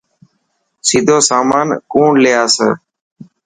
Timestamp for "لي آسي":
2.23-2.69